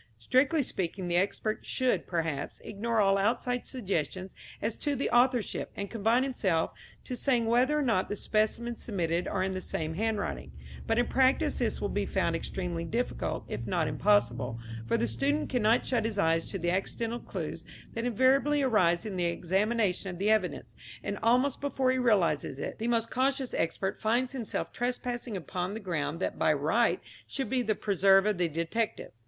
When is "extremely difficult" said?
12.35-13.45